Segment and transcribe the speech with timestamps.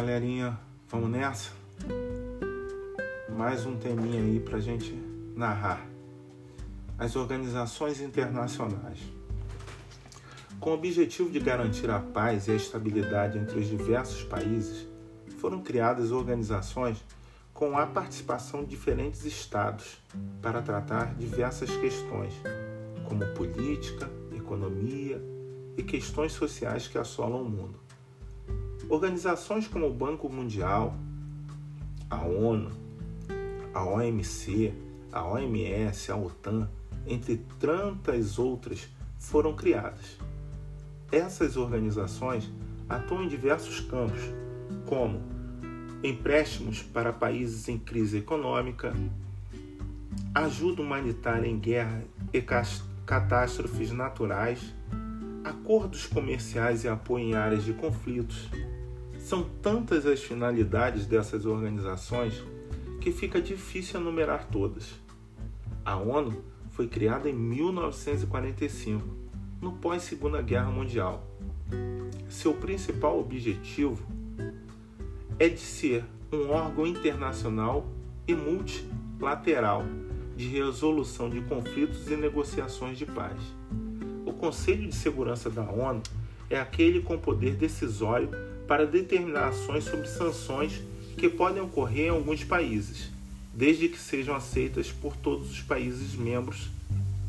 [0.00, 0.58] galerinha,
[0.88, 1.50] vamos nessa?
[3.36, 4.94] Mais um teminha aí pra gente
[5.36, 5.86] narrar.
[6.98, 8.98] As organizações internacionais.
[10.58, 14.88] Com o objetivo de garantir a paz e a estabilidade entre os diversos países,
[15.36, 17.04] foram criadas organizações
[17.52, 19.98] com a participação de diferentes estados
[20.40, 22.32] para tratar diversas questões,
[23.04, 25.22] como política, economia
[25.76, 27.89] e questões sociais que assolam o mundo.
[28.90, 30.96] Organizações como o Banco Mundial,
[32.10, 32.72] a ONU,
[33.72, 34.74] a OMC,
[35.12, 36.68] a OMS, a OTAN,
[37.06, 40.18] entre tantas outras, foram criadas.
[41.12, 42.50] Essas organizações
[42.88, 44.20] atuam em diversos campos,
[44.86, 45.22] como
[46.02, 48.92] empréstimos para países em crise econômica,
[50.34, 52.42] ajuda humanitária em guerra e
[53.06, 54.74] catástrofes naturais,
[55.44, 58.50] acordos comerciais e apoio em áreas de conflitos,
[59.30, 62.42] são tantas as finalidades dessas organizações
[63.00, 64.98] que fica difícil enumerar todas.
[65.84, 69.06] A ONU foi criada em 1945,
[69.60, 71.24] no pós-Segunda Guerra Mundial.
[72.28, 74.04] Seu principal objetivo
[75.38, 77.86] é de ser um órgão internacional
[78.26, 79.84] e multilateral
[80.36, 83.38] de resolução de conflitos e negociações de paz.
[84.26, 86.02] O Conselho de Segurança da ONU
[86.50, 88.28] é aquele com poder decisório
[88.70, 90.80] para determinar ações sobre sanções
[91.18, 93.10] que podem ocorrer em alguns países,
[93.52, 96.70] desde que sejam aceitas por todos os países membros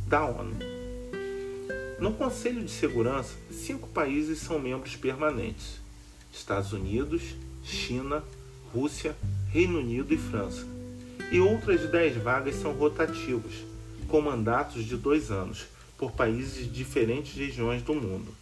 [0.07, 0.55] da ONU.
[1.99, 5.79] No Conselho de Segurança, cinco países são membros permanentes:
[6.31, 7.23] Estados Unidos,
[7.63, 8.23] China,
[8.71, 9.15] Rússia,
[9.49, 10.63] Reino Unido e França.
[11.31, 13.55] E outras dez vagas são rotativas,
[14.07, 15.65] com mandatos de dois anos,
[15.97, 18.40] por países de diferentes regiões do mundo.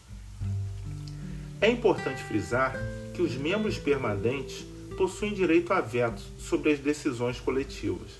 [1.61, 2.73] É importante frisar
[3.13, 4.65] que os membros permanentes
[4.97, 8.11] possuem direito a veto sobre as decisões coletivas.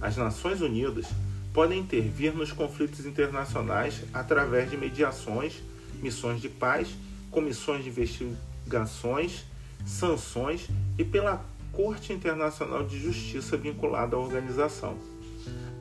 [0.00, 1.06] As Nações Unidas
[1.54, 5.62] podem intervir nos conflitos internacionais através de mediações,
[6.02, 6.88] missões de paz,
[7.30, 9.44] comissões de investigações,
[9.86, 10.68] sanções
[10.98, 11.42] e pela
[11.72, 14.98] Corte Internacional de Justiça vinculada à organização.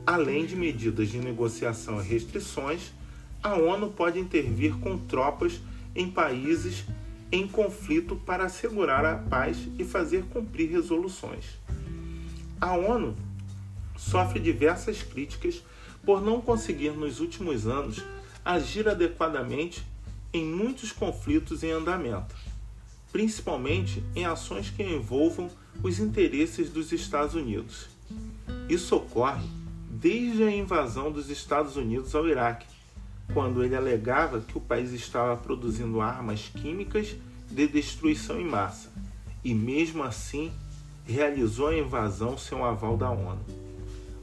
[0.05, 2.93] Além de medidas de negociação e restrições,
[3.43, 5.59] a ONU pode intervir com tropas
[5.97, 6.85] em países
[7.31, 11.45] em conflito para assegurar a paz e fazer cumprir resoluções.
[12.61, 13.15] A ONU
[13.97, 15.61] sofre diversas críticas
[16.05, 18.01] por não conseguir nos últimos anos
[18.45, 19.85] agir adequadamente
[20.31, 22.33] em muitos conflitos em andamento,
[23.11, 25.49] principalmente em ações que envolvam
[25.83, 27.87] os interesses dos Estados Unidos.
[28.69, 29.45] Isso ocorre
[29.89, 32.67] desde a invasão dos Estados Unidos ao Iraque,
[33.33, 37.15] quando ele alegava que o país estava produzindo armas químicas
[37.49, 38.91] de destruição em massa
[39.43, 40.51] e, mesmo assim,
[41.05, 43.39] realizou a invasão sem o aval da ONU.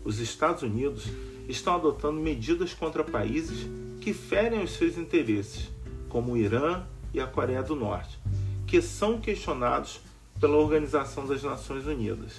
[0.05, 1.07] Os Estados Unidos
[1.49, 3.67] estão adotando medidas contra países
[4.01, 5.71] que ferem os seus interesses,
[6.09, 6.83] como o Irã
[7.13, 8.19] e a Coreia do Norte,
[8.67, 10.01] que são questionados
[10.39, 12.33] pela Organização das Nações Unidas.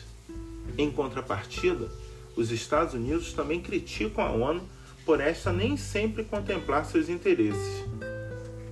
[0.78, 1.90] Em contrapartida,
[2.36, 4.62] os Estados Unidos também criticam a ONU
[5.06, 7.84] por esta nem sempre contemplar seus interesses.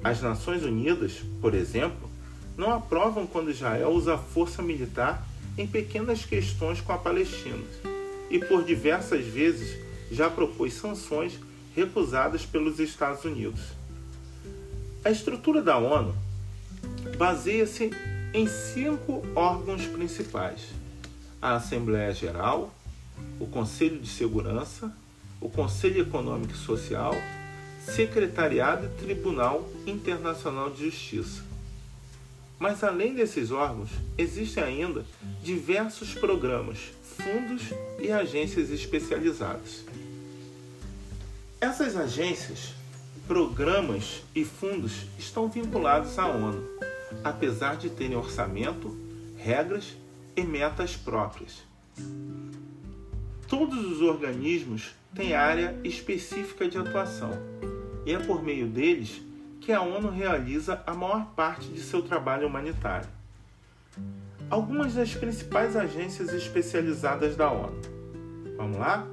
[0.04, 2.10] As Nações Unidas, por exemplo,
[2.58, 5.26] não aprovam quando Israel usa força militar
[5.58, 7.64] em pequenas questões com a Palestina
[8.30, 9.80] e por diversas vezes
[10.12, 11.40] já propôs sanções
[11.76, 13.62] recusadas pelos Estados Unidos.
[15.06, 16.16] A estrutura da ONU
[17.18, 17.92] baseia-se
[18.34, 20.62] em cinco órgãos principais:
[21.42, 22.74] a Assembleia Geral,
[23.40, 24.92] o Conselho de Segurança,
[25.44, 27.14] o Conselho Econômico e Social,
[27.86, 31.44] Secretariado e Tribunal Internacional de Justiça.
[32.58, 35.06] Mas além desses órgãos, existem ainda
[35.44, 36.80] diversos programas,
[37.18, 37.64] fundos
[38.00, 39.84] e agências especializadas.
[41.60, 42.74] Essas agências,
[43.28, 46.64] programas e fundos estão vinculados à ONU,
[47.22, 48.98] apesar de terem orçamento,
[49.36, 49.94] regras
[50.38, 51.64] e metas próprias.
[53.50, 57.32] Todos os organismos têm área específica de atuação,
[58.06, 59.22] e é por meio deles
[59.62, 63.08] que a ONU realiza a maior parte de seu trabalho humanitário.
[64.50, 67.80] Algumas das principais agências especializadas da ONU.
[68.58, 69.08] Vamos lá?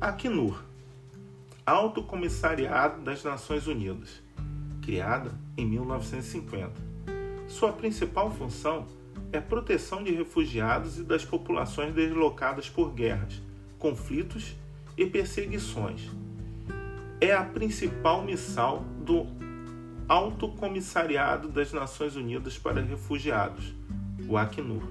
[0.00, 0.62] Acnur,
[1.66, 4.22] Alto Comissariado das Nações Unidas,
[4.82, 6.72] criada em 1950.
[7.48, 8.86] Sua principal função
[9.32, 13.42] é proteção de refugiados e das populações deslocadas por guerras,
[13.78, 14.54] conflitos
[14.98, 16.10] e perseguições.
[17.20, 19.26] É a principal missão do
[20.08, 23.72] Alto Comissariado das Nações Unidas para Refugiados,
[24.28, 24.82] o Acnur,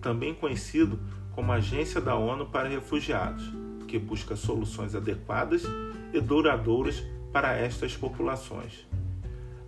[0.00, 0.98] também conhecido
[1.32, 3.52] como Agência da ONU para Refugiados,
[3.86, 5.64] que busca soluções adequadas
[6.12, 7.02] e duradouras
[7.32, 8.86] para estas populações.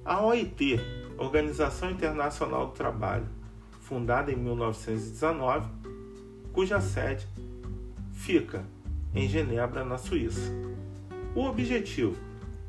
[0.04, 0.80] A OIT,
[1.18, 3.26] Organização Internacional do Trabalho,
[3.80, 5.68] fundada em 1919,
[6.52, 7.26] cuja sede
[8.12, 8.64] fica
[9.14, 10.52] em Genebra, na Suíça.
[11.34, 12.16] O objetivo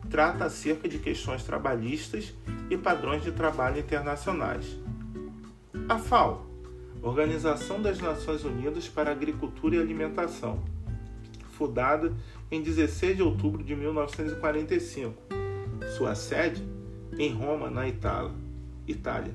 [0.09, 2.33] trata acerca de questões trabalhistas
[2.69, 4.77] e padrões de trabalho internacionais.
[5.89, 6.45] A FAO,
[7.01, 10.63] Organização das Nações Unidas para Agricultura e Alimentação,
[11.51, 12.13] fundada
[12.51, 15.15] em 16 de outubro de 1945.
[15.97, 16.63] Sua sede
[17.17, 18.31] em Roma, na Itália.
[18.87, 19.33] Itália.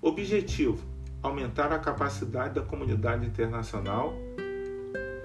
[0.00, 0.84] Objetivo:
[1.22, 4.14] aumentar a capacidade da comunidade internacional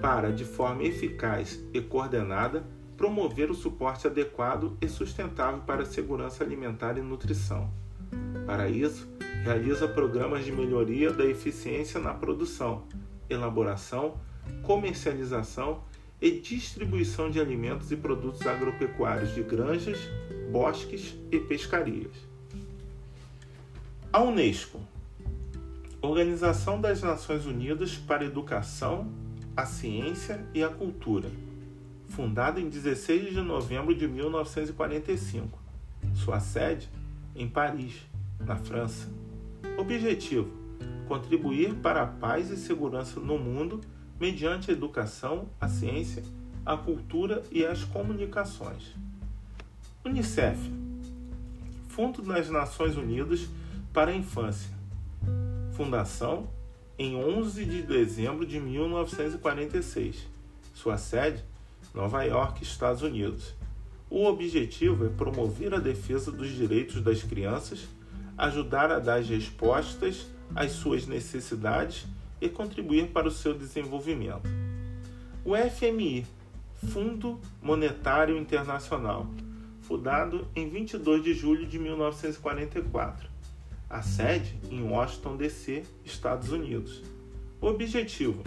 [0.02, 2.64] para, de forma eficaz e coordenada,
[2.96, 7.70] promover o suporte adequado e sustentável para a segurança alimentar e nutrição.
[8.44, 9.08] Para isso,
[9.44, 12.82] realiza programas de melhoria da eficiência na produção,
[13.30, 14.20] elaboração,
[14.62, 15.84] comercialização
[16.20, 19.98] e distribuição de alimentos e produtos agropecuários de granjas,
[20.50, 22.12] bosques e pescarias.
[24.12, 24.80] A Unesco,
[26.00, 29.21] Organização das Nações Unidas para a Educação,
[29.56, 31.30] a Ciência e a Cultura,
[32.08, 35.58] fundada em 16 de novembro de 1945.
[36.14, 36.88] Sua sede
[37.36, 38.02] em Paris,
[38.40, 39.08] na França.
[39.76, 40.50] Objetivo:
[41.06, 43.80] contribuir para a paz e segurança no mundo
[44.18, 46.22] mediante a educação, a ciência,
[46.64, 48.94] a cultura e as comunicações.
[50.04, 50.58] Unicef
[51.88, 53.46] Fundo das Nações Unidas
[53.92, 54.70] para a Infância.
[55.72, 56.48] Fundação
[57.02, 60.24] em 11 de dezembro de 1946.
[60.72, 61.42] Sua sede,
[61.92, 63.54] Nova York, Estados Unidos.
[64.08, 67.88] O objetivo é promover a defesa dos direitos das crianças,
[68.38, 72.06] ajudar a dar respostas às suas necessidades
[72.40, 74.48] e contribuir para o seu desenvolvimento.
[75.44, 76.24] O FMI,
[76.88, 79.26] Fundo Monetário Internacional,
[79.80, 83.31] fundado em 22 de julho de 1944.
[83.92, 87.02] A sede em Washington DC, Estados Unidos.
[87.60, 88.42] Objetivo: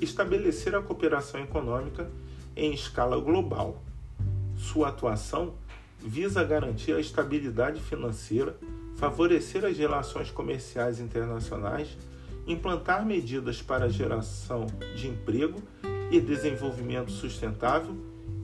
[0.00, 2.10] estabelecer a cooperação econômica
[2.56, 3.80] em escala global.
[4.56, 5.54] Sua atuação
[6.00, 8.56] visa garantir a estabilidade financeira,
[8.96, 11.96] favorecer as relações comerciais internacionais
[12.48, 14.66] implantar medidas para a geração
[14.96, 15.62] de emprego
[16.10, 17.94] e desenvolvimento sustentável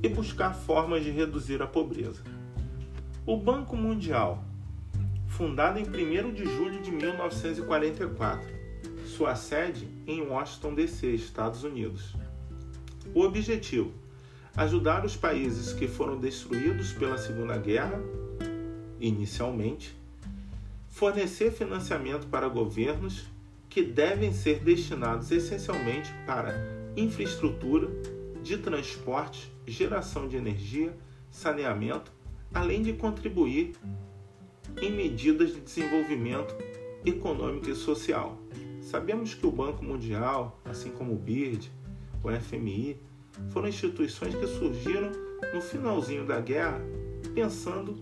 [0.02, 2.22] e buscar formas de reduzir a pobreza.
[3.24, 4.44] O Banco Mundial,
[5.36, 8.46] fundado em 1 de julho de 1944,
[9.04, 12.14] sua sede em Washington, D.C., Estados Unidos.
[13.12, 13.92] O objetivo:
[14.56, 18.00] ajudar os países que foram destruídos pela Segunda Guerra,
[19.00, 19.96] inicialmente,
[20.88, 23.24] fornecer financiamento para governos
[23.68, 26.54] que devem ser destinados essencialmente para
[26.96, 27.88] infraestrutura
[28.40, 30.96] de transporte, geração de energia,
[31.28, 32.12] saneamento,
[32.52, 33.74] além de contribuir
[34.80, 36.54] em medidas de desenvolvimento
[37.04, 38.38] econômico e social.
[38.80, 41.70] Sabemos que o Banco Mundial, assim como o BIRD,
[42.22, 42.98] o FMI,
[43.50, 45.10] foram instituições que surgiram
[45.52, 46.80] no finalzinho da guerra
[47.34, 47.96] pensando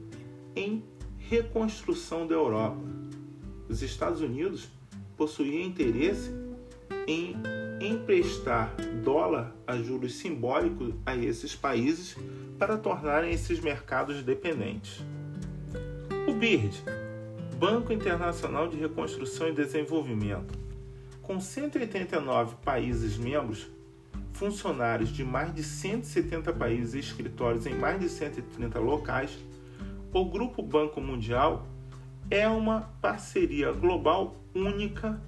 [0.55, 0.85] em
[1.19, 2.77] reconstrução da Europa.
[3.69, 4.69] Os Estados Unidos
[5.17, 6.31] possuía interesse
[7.07, 7.37] em
[7.81, 12.17] emprestar dólar a juros simbólicos a esses países
[12.59, 15.03] para tornarem esses mercados dependentes.
[16.43, 16.83] BIRD,
[17.57, 20.59] Banco Internacional de Reconstrução e Desenvolvimento,
[21.23, 23.69] com 189 países membros,
[24.33, 29.39] funcionários de mais de 170 países e escritórios em mais de 130 locais,
[30.13, 31.65] o Grupo Banco Mundial
[32.29, 35.23] é uma parceria global única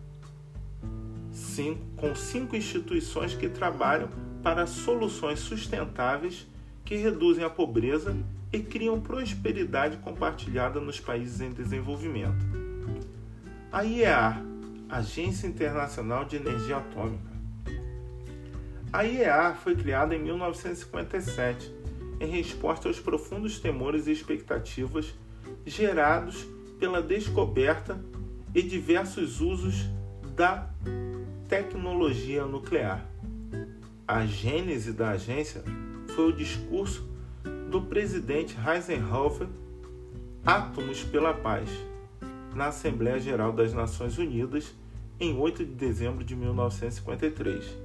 [1.97, 4.09] com cinco instituições que trabalham
[4.43, 6.45] para soluções sustentáveis
[6.85, 8.15] que reduzem a pobreza
[8.53, 12.45] e criam prosperidade compartilhada nos países em desenvolvimento.
[13.73, 14.43] A IEA,
[14.89, 17.33] Agência Internacional de Energia Atômica.
[18.93, 21.75] A IEA foi criada em 1957
[22.21, 25.15] em resposta aos profundos temores e expectativas
[25.67, 26.47] gerados
[26.79, 28.01] pela descoberta
[28.55, 29.87] e diversos usos
[30.37, 30.71] da
[31.49, 33.05] tecnologia nuclear.
[34.07, 35.65] A gênese da agência
[36.15, 37.05] foi o discurso
[37.71, 39.49] do presidente Eisenhower
[40.47, 41.69] Átomos pela Paz,
[42.55, 44.75] na Assembleia Geral das Nações Unidas
[45.19, 47.77] em 8 de dezembro de 1953.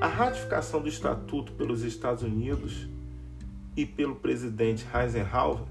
[0.00, 2.86] A ratificação do Estatuto pelos Estados Unidos
[3.76, 5.64] e pelo presidente Eisenhower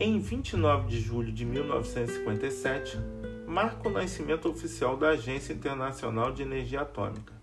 [0.00, 2.98] em 29 de julho de 1957
[3.46, 7.35] marca o nascimento oficial da Agência Internacional de Energia Atômica.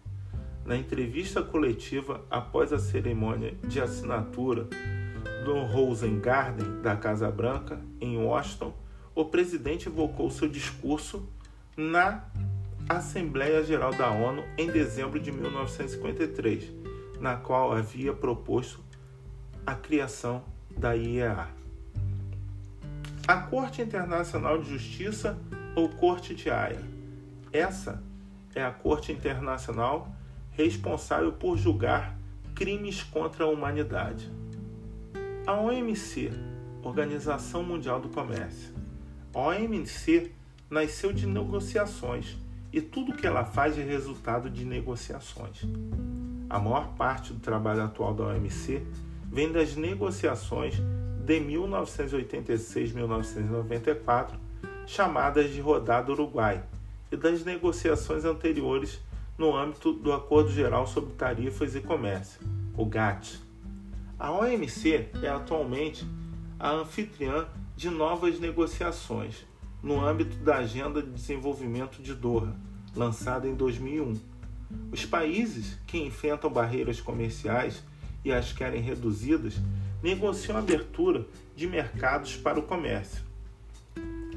[0.65, 4.67] Na entrevista coletiva após a cerimônia de assinatura
[5.43, 8.73] do Rosengarten da Casa Branca, em Washington,
[9.13, 11.27] o presidente evocou seu discurso
[11.75, 12.23] na
[12.87, 16.71] Assembleia Geral da ONU em dezembro de 1953,
[17.19, 18.81] na qual havia proposto
[19.65, 20.43] a criação
[20.77, 21.47] da IEA.
[23.27, 25.37] A Corte Internacional de Justiça
[25.75, 26.81] ou Corte de Haia.
[27.51, 28.03] Essa
[28.55, 30.13] é a Corte Internacional
[30.53, 32.17] responsável por julgar
[32.55, 34.31] crimes contra a humanidade.
[35.45, 36.31] A OMC,
[36.83, 38.73] Organização Mundial do Comércio.
[39.33, 40.31] A OMC
[40.69, 42.37] nasceu de negociações
[42.71, 45.61] e tudo que ela faz é resultado de negociações.
[46.49, 48.81] A maior parte do trabalho atual da OMC
[49.31, 50.75] vem das negociações
[51.25, 54.35] de 1986-1994,
[54.85, 56.61] chamadas de Rodada Uruguai,
[57.11, 58.99] e das negociações anteriores
[59.37, 62.39] no âmbito do Acordo Geral sobre Tarifas e Comércio,
[62.77, 63.41] o GATT.
[64.19, 66.05] A OMC é atualmente
[66.59, 69.45] a anfitriã de novas negociações
[69.81, 72.55] no âmbito da Agenda de Desenvolvimento de Doha,
[72.95, 74.13] lançada em 2001.
[74.91, 77.83] Os países que enfrentam barreiras comerciais
[78.23, 79.55] e as querem reduzidas
[80.01, 81.25] negociam a abertura
[81.55, 83.23] de mercados para o comércio.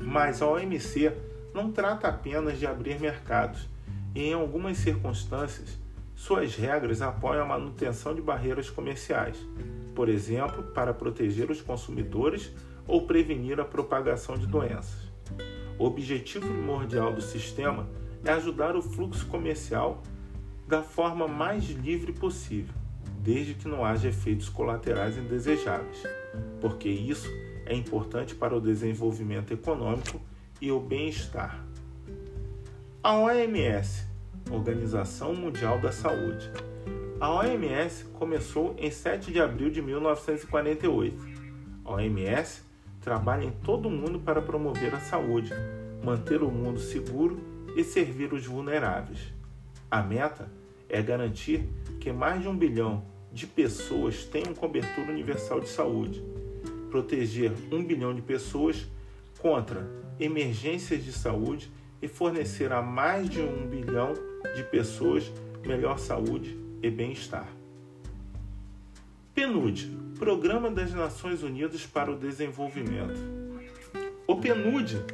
[0.01, 1.13] Mas a OMC
[1.55, 3.69] não trata apenas de abrir mercados,
[4.23, 5.79] em algumas circunstâncias,
[6.15, 9.37] suas regras apoiam a manutenção de barreiras comerciais,
[9.95, 12.51] por exemplo, para proteger os consumidores
[12.87, 15.11] ou prevenir a propagação de doenças.
[15.79, 17.87] O objetivo primordial do sistema
[18.25, 20.03] é ajudar o fluxo comercial
[20.67, 22.75] da forma mais livre possível,
[23.21, 26.03] desde que não haja efeitos colaterais indesejáveis,
[26.61, 27.29] porque isso
[27.67, 30.21] é importante para o desenvolvimento econômico
[30.61, 31.63] e o bem-estar.
[33.03, 34.06] A OMS,
[34.51, 36.51] Organização Mundial da Saúde.
[37.19, 41.17] A OMS começou em 7 de abril de 1948.
[41.85, 42.63] A OMS
[43.01, 45.53] trabalha em todo o mundo para promover a saúde,
[46.05, 47.39] manter o mundo seguro
[47.77, 49.19] e servir os vulneráveis.
[49.91, 50.51] A meta
[50.89, 51.69] é garantir
[52.01, 56.23] que mais de um bilhão de pessoas tenham cobertura universal de saúde,
[56.91, 58.87] proteger um bilhão de pessoas
[59.39, 59.87] contra
[60.19, 64.13] emergências de saúde e fornecer a mais de um bilhão
[64.55, 65.31] de pessoas
[65.65, 67.49] melhor saúde e bem-estar.
[69.35, 73.21] PNUD Programa das Nações Unidas para o Desenvolvimento.
[74.27, 75.05] O PNUD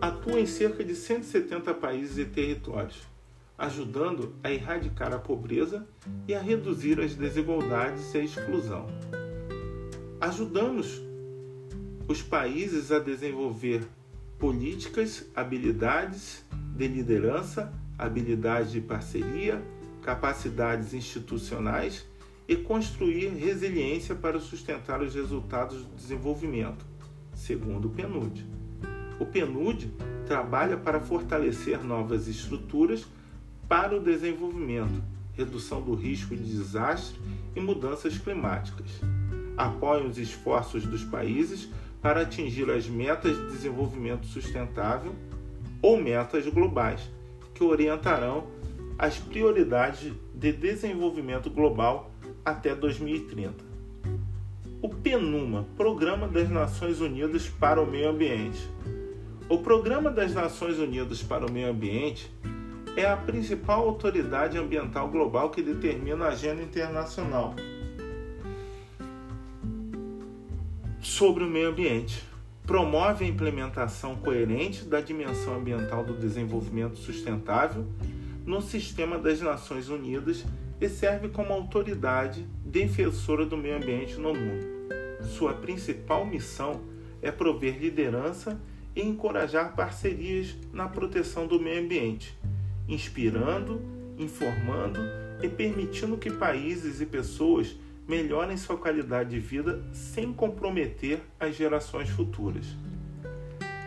[0.00, 3.02] atua em cerca de 170 países e territórios,
[3.58, 5.86] ajudando a erradicar a pobreza
[6.28, 8.86] e a reduzir as desigualdades e a exclusão.
[10.20, 11.02] Ajudamos
[12.06, 13.82] os países a desenvolver
[14.42, 16.44] políticas, habilidades
[16.76, 19.62] de liderança, habilidades de parceria,
[20.02, 22.04] capacidades institucionais
[22.48, 26.84] e construir resiliência para sustentar os resultados do desenvolvimento,
[27.32, 28.44] segundo o PNUD.
[29.20, 29.92] O PNUD
[30.26, 33.06] trabalha para fortalecer novas estruturas
[33.68, 37.16] para o desenvolvimento, redução do risco de desastre
[37.54, 38.90] e mudanças climáticas.
[39.56, 41.68] Apoia os esforços dos países
[42.02, 45.14] para atingir as metas de desenvolvimento sustentável
[45.80, 47.00] ou metas globais,
[47.54, 48.48] que orientarão
[48.98, 52.10] as prioridades de desenvolvimento global
[52.44, 53.72] até 2030.
[54.82, 58.68] O PNUMA, Programa das Nações Unidas para o Meio Ambiente.
[59.48, 62.32] O Programa das Nações Unidas para o Meio Ambiente
[62.96, 67.54] é a principal autoridade ambiental global que determina a agenda internacional
[71.02, 72.22] sobre o meio ambiente.
[72.64, 77.84] Promove a implementação coerente da dimensão ambiental do desenvolvimento sustentável
[78.46, 80.44] no sistema das Nações Unidas
[80.80, 84.64] e serve como autoridade defensora do meio ambiente no mundo.
[85.22, 86.80] Sua principal missão
[87.20, 88.60] é prover liderança
[88.94, 92.36] e encorajar parcerias na proteção do meio ambiente,
[92.88, 93.80] inspirando,
[94.18, 95.00] informando
[95.42, 102.08] e permitindo que países e pessoas melhorem sua qualidade de vida sem comprometer as gerações
[102.08, 102.66] futuras.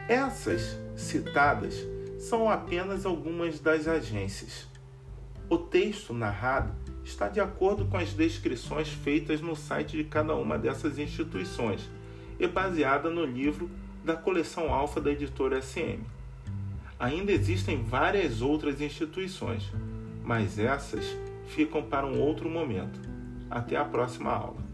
[0.07, 1.75] Essas citadas
[2.19, 4.67] são apenas algumas das agências.
[5.49, 10.57] O texto narrado está de acordo com as descrições feitas no site de cada uma
[10.57, 11.87] dessas instituições
[12.39, 13.69] e baseada no livro
[14.03, 16.01] da coleção Alfa da editora SM.
[16.99, 19.71] Ainda existem várias outras instituições,
[20.23, 21.05] mas essas
[21.47, 23.14] ficam para um outro momento.
[23.49, 24.64] Até a próxima aula.